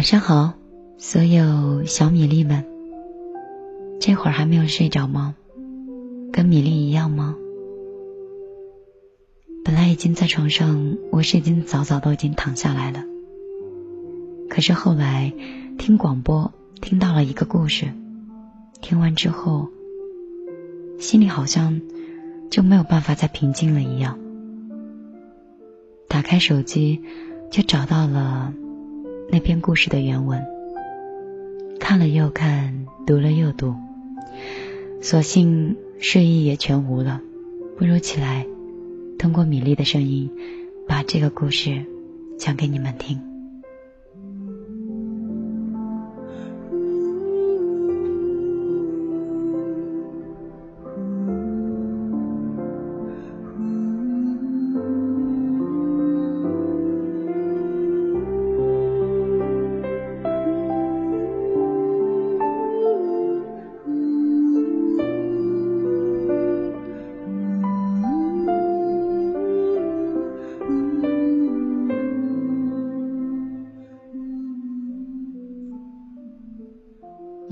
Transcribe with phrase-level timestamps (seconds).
[0.00, 0.54] 晚上好，
[0.96, 2.64] 所有小米粒们，
[4.00, 5.34] 这会儿还没有睡着吗？
[6.32, 7.36] 跟米粒一样吗？
[9.62, 13.04] 本来已经在床上，我是已经早早都已经躺下来了。
[14.48, 15.34] 可是后来
[15.76, 17.92] 听广播听到了一个故事，
[18.80, 19.68] 听完之后，
[20.98, 21.78] 心里好像
[22.50, 24.18] 就没有办法再平静了一样。
[26.08, 27.02] 打开手机，
[27.50, 28.54] 就找到了
[29.32, 30.44] 那篇故事的原文，
[31.78, 33.76] 看了又看，读了又读，
[35.00, 37.20] 索性睡意也全无了，
[37.78, 38.44] 不如起来。
[39.20, 40.28] 通过米粒的声音，
[40.88, 41.84] 把这个故事
[42.38, 43.29] 讲给你们听。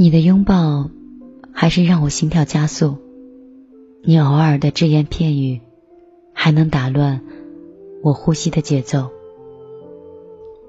[0.00, 0.88] 你的拥抱
[1.52, 2.98] 还是让我心跳加速，
[4.04, 5.60] 你偶尔的只言片语
[6.32, 7.20] 还能打乱
[8.04, 9.10] 我呼吸的节奏。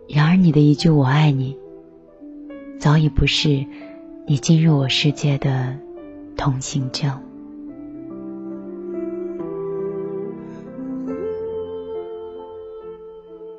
[0.07, 1.55] 然而你的一句“我爱你”，
[2.81, 3.67] 早已不是
[4.25, 5.77] 你进入我世界的
[6.35, 7.16] 通行证。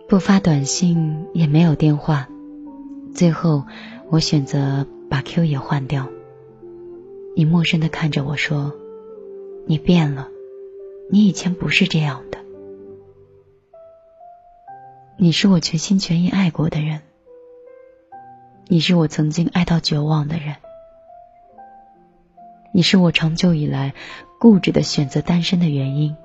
[0.08, 2.28] 不发短信，也没有电话，
[3.14, 3.62] 最后
[4.08, 4.84] 我选择。
[5.10, 6.08] 把 Q 也换掉。
[7.36, 8.72] 你陌生的看着我说
[9.66, 10.28] ：“你变了，
[11.10, 12.38] 你以前不是这样的。
[15.16, 17.02] 你是我全心全意爱过的人，
[18.68, 20.56] 你是我曾经爱到绝望的人，
[22.72, 23.94] 你是我长久以来
[24.38, 26.16] 固执的选择单身的原因。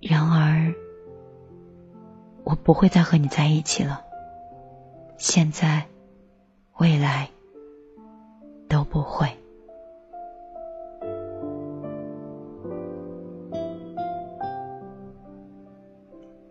[0.00, 0.72] 然而，
[2.44, 4.04] 我不会再和你在一起了。
[5.18, 5.86] 现在。”
[6.82, 7.30] 未来
[8.68, 9.28] 都不会。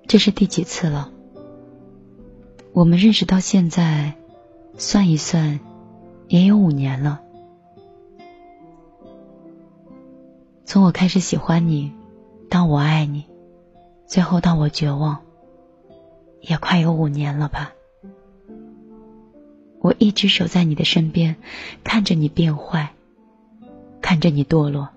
[0.07, 1.11] 这是第几次了？
[2.71, 4.13] 我们认识到现在，
[4.77, 5.59] 算一算，
[6.29, 7.19] 也有五年了。
[10.63, 11.91] 从我开始喜欢你，
[12.49, 13.25] 到我爱你，
[14.07, 15.23] 最后到我绝望，
[16.39, 17.73] 也快有五年了吧。
[19.81, 21.37] 我一直守在你的身边，
[21.83, 22.93] 看着你变坏，
[23.99, 24.89] 看着你堕落，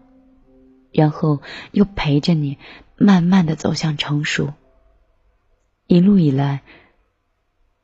[0.93, 1.41] 然后
[1.73, 2.59] 又陪着你
[2.97, 4.53] 慢慢的走向成熟。
[5.87, 6.63] 一路以来，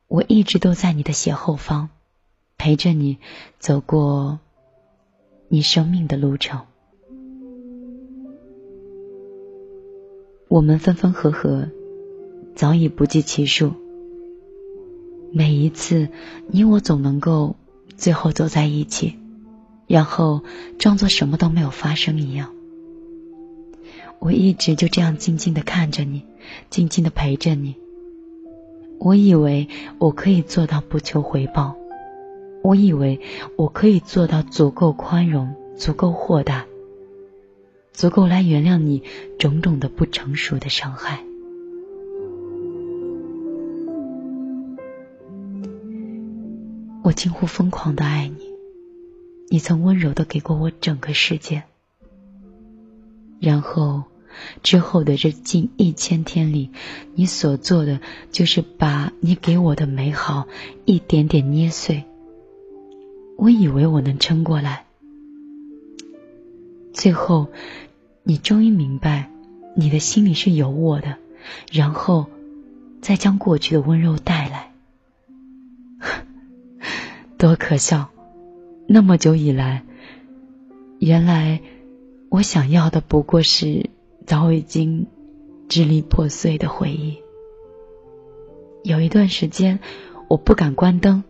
[0.08, 1.88] 我一直都在你的斜后方，
[2.58, 3.18] 陪着你
[3.58, 4.38] 走过
[5.48, 6.66] 你生命的路程。
[10.48, 11.70] 我们分分合合，
[12.54, 13.72] 早已不计其数。
[15.32, 16.08] 每一次，
[16.48, 17.56] 你我总能够
[17.96, 19.16] 最后走在一起，
[19.86, 20.42] 然后
[20.78, 22.52] 装作什么都没有发生一样。
[24.18, 26.22] 我一直就这样静静的看着你，
[26.68, 27.76] 静静的陪着你。
[28.98, 31.74] 我以为我可以做到不求回报，
[32.62, 33.20] 我以为
[33.56, 36.66] 我可以做到足够宽容、足够豁达、
[37.92, 39.02] 足够来原谅你
[39.38, 41.24] 种种的不成熟的伤害。
[47.10, 48.36] 我近乎疯狂的爱你，
[49.48, 51.64] 你曾温柔的给过我整个世界，
[53.40, 54.04] 然后
[54.62, 56.70] 之后的这近一千天里，
[57.16, 57.98] 你所做的
[58.30, 60.46] 就是把你给我的美好
[60.84, 62.04] 一点点捏碎。
[63.36, 64.84] 我以为我能撑过来，
[66.92, 67.48] 最后
[68.22, 69.32] 你终于明白，
[69.74, 71.16] 你的心里是有我的，
[71.72, 72.26] 然后
[73.02, 74.48] 再将过去的温柔带。
[77.40, 78.10] 多可笑！
[78.86, 79.82] 那么久以来，
[80.98, 81.62] 原来
[82.28, 83.88] 我想要的不过是
[84.26, 85.06] 早已经
[85.66, 87.16] 支离破碎的回忆。
[88.84, 89.78] 有一段时间，
[90.28, 91.24] 我不敢关灯，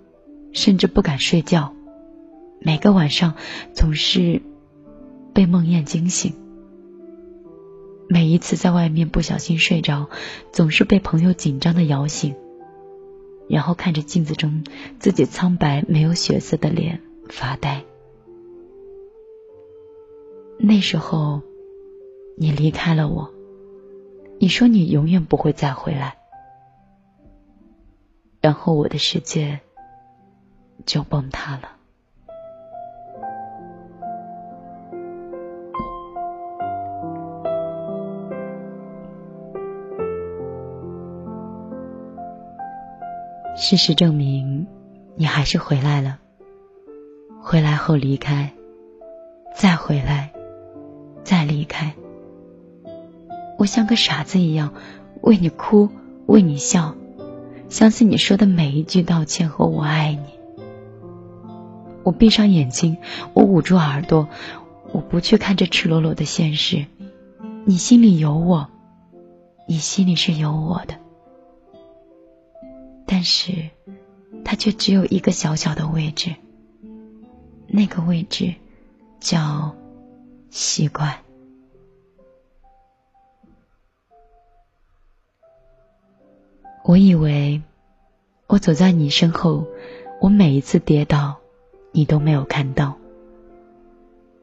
[0.50, 1.76] 甚至不敢睡觉，
[2.58, 3.36] 每个晚上
[3.72, 4.42] 总是
[5.32, 6.34] 被梦魇惊醒。
[8.08, 10.08] 每一次在外面不小心睡着，
[10.50, 12.34] 总是被朋友紧张的摇醒。
[13.50, 14.64] 然后看着镜子中
[15.00, 17.84] 自己苍白没有血色的脸发呆。
[20.56, 21.42] 那时候，
[22.36, 23.34] 你离开了我，
[24.38, 26.16] 你说你永远不会再回来。
[28.40, 29.60] 然后我的世界
[30.86, 31.79] 就崩塌了。
[43.62, 44.66] 事实证明，
[45.16, 46.18] 你还是回来了。
[47.42, 48.54] 回来后离开，
[49.54, 50.32] 再回来，
[51.24, 51.92] 再离开。
[53.58, 54.72] 我像个傻子一样
[55.20, 55.90] 为你哭，
[56.24, 56.94] 为你笑，
[57.68, 60.64] 相信你说的每一句道歉和我爱你。
[62.02, 62.96] 我闭上眼睛，
[63.34, 64.26] 我捂住耳朵，
[64.90, 66.86] 我不去看这赤裸裸的现实。
[67.66, 68.70] 你心里有我，
[69.68, 70.94] 你心里是有我的。
[73.12, 73.70] 但是，
[74.44, 76.36] 它却只有一个小小的位置，
[77.66, 78.54] 那个位置
[79.18, 79.74] 叫
[80.48, 81.18] 习惯。
[86.84, 87.62] 我以为
[88.46, 89.66] 我走在你身后，
[90.20, 91.40] 我每一次跌倒，
[91.90, 92.96] 你都没有看到。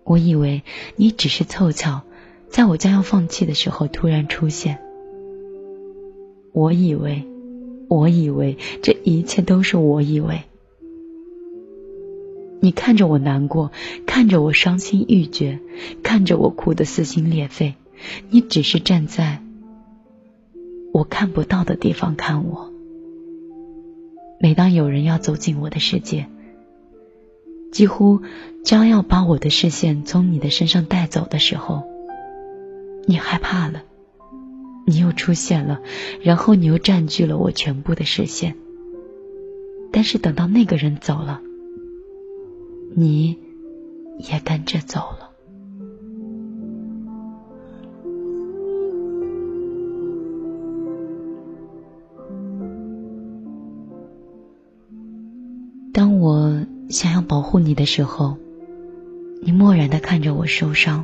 [0.03, 0.61] 我以为
[0.97, 2.01] 你只是凑巧，
[2.49, 4.81] 在我将要放弃的时候突然出现。
[6.51, 7.25] 我以为。
[7.87, 10.41] 我以为这一切都是我以为。
[12.59, 13.71] 你看着我难过，
[14.05, 15.59] 看着我伤心欲绝，
[16.01, 17.75] 看着我哭得撕心裂肺，
[18.29, 19.43] 你只是站在
[20.91, 22.73] 我看不到的地方看我。
[24.39, 26.27] 每当有人要走进我的世界，
[27.71, 28.21] 几乎
[28.63, 31.83] 将要把我的视线从你的身上带走的时候，
[33.05, 33.83] 你害怕了。
[34.89, 35.81] 你又出现了，
[36.21, 38.55] 然后你又占据了我全部的视线。
[39.91, 41.41] 但是等到那个人走了，
[42.95, 43.37] 你
[44.17, 45.31] 也跟着走了。
[55.91, 58.37] 当我想要保护你的时候，
[59.41, 61.03] 你漠然的看着我受伤；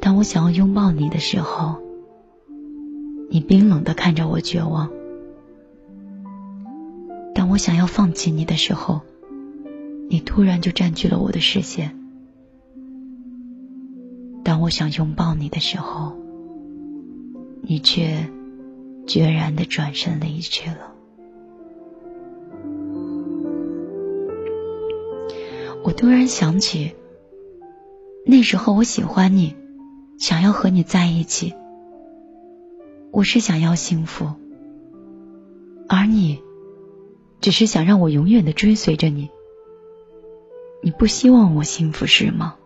[0.00, 1.76] 当我想要拥抱你的时候，
[3.28, 4.90] 你冰冷的看着我，绝望。
[7.34, 9.00] 当我想要放弃你的时候，
[10.08, 11.98] 你突然就占据了我的视线。
[14.42, 16.16] 当我想拥抱你的时候，
[17.62, 18.30] 你却
[19.06, 20.92] 决然的转身离去了。
[25.84, 26.94] 我突然想起，
[28.24, 29.54] 那时候我喜欢你，
[30.18, 31.54] 想要和你在一起。
[33.16, 34.26] 我是想要幸福，
[35.88, 36.42] 而你
[37.40, 39.30] 只是想让我永远的追随着你。
[40.82, 42.56] 你不希望我幸福是吗？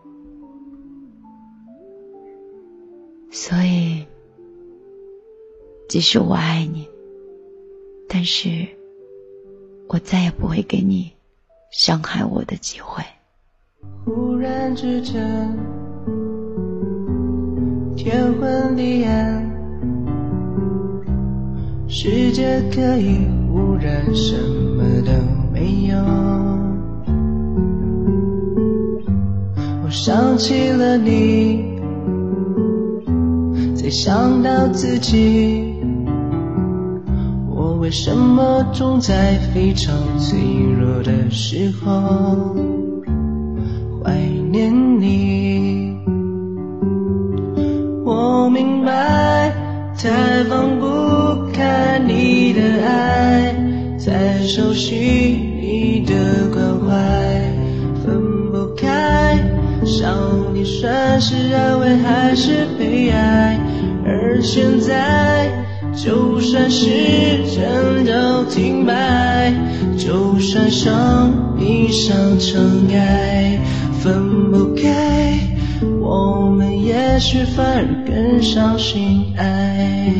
[3.30, 4.04] 所以，
[5.88, 6.88] 即使我爱你，
[8.08, 8.66] 但是
[9.86, 11.12] 我再也不会给你
[11.70, 13.04] 伤害我的机会。
[14.04, 15.56] 忽然之间，
[17.94, 19.48] 天昏地暗。
[21.92, 23.18] 世界可以
[23.52, 24.38] 忽然什
[24.76, 25.10] 么都
[25.52, 25.98] 没有。
[29.82, 31.64] 我想起了你，
[33.74, 35.74] 才想到自己。
[37.48, 40.38] 我为什么总在非常脆
[40.78, 42.54] 弱的时候
[44.04, 44.16] 怀
[44.52, 45.96] 念你？
[48.04, 49.52] 我明白，
[49.98, 51.09] 太放不。
[52.20, 53.54] 你的爱，
[54.04, 54.94] 太熟悉
[55.58, 56.92] 你的关怀，
[58.04, 59.38] 分不开。
[59.86, 63.58] 想你算是安慰还是悲哀？
[64.04, 65.50] 而现在，
[65.94, 66.90] 就算时
[67.56, 69.54] 针都停摆，
[69.96, 73.58] 就算上一上尘埃，
[74.02, 75.38] 分不开，
[75.98, 80.12] 我们也许反而更相信爱。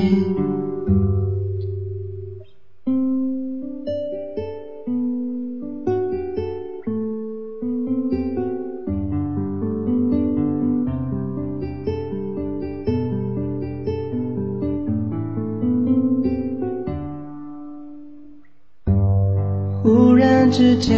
[20.61, 20.95] 时间，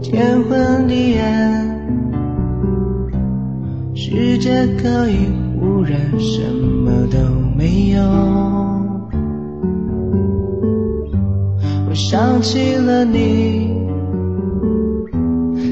[0.00, 1.66] 天昏地暗，
[3.92, 5.26] 世界可以
[5.58, 7.18] 忽然什么都
[7.56, 8.00] 没有。
[11.88, 13.74] 我想起了你，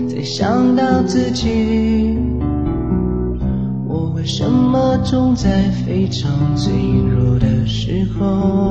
[0.09, 2.19] 才想到自己，
[3.87, 6.73] 我为什么总在非常脆
[7.09, 8.64] 弱的时候？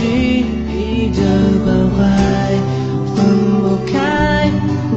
[0.00, 1.20] 熟悉你的
[1.62, 1.98] 关怀，
[3.14, 3.18] 分
[3.60, 4.50] 不开，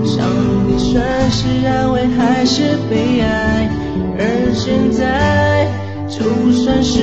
[0.05, 0.25] 想
[0.65, 3.69] 你算是安慰还是悲哀？
[4.17, 5.67] 而现在，
[6.07, 7.01] 就算时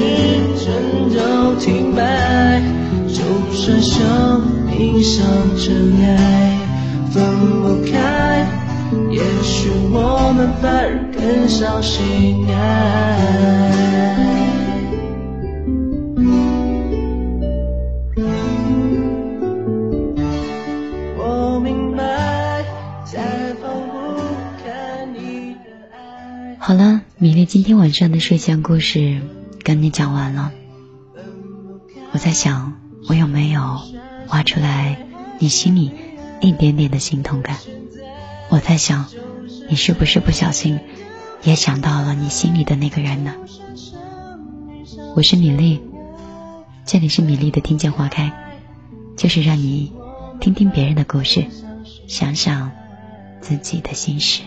[0.57, 2.63] 针都停摆，
[3.07, 5.23] 就算生命像
[5.59, 6.57] 尘埃，
[7.11, 7.23] 分
[7.61, 8.47] 不开，
[9.11, 14.30] 也许我们反而更相信爱。
[27.23, 29.21] 米粒今天晚上的睡前故事
[29.63, 30.53] 跟你讲完了。
[32.13, 33.83] 我在想，我有没有
[34.29, 35.07] 挖出来
[35.39, 35.93] 你心里
[36.41, 37.59] 一点点的心痛感？
[38.49, 39.05] 我在想，
[39.69, 40.81] 你是不是不小心
[41.43, 43.35] 也想到了你心里的那个人呢？
[45.15, 45.79] 我是米粒，
[46.87, 48.33] 这里是米粒的听见花开，
[49.19, 49.93] 就是让你
[50.41, 51.45] 听听别人的故事，
[52.09, 52.73] 想想
[53.43, 54.41] 自己的心事。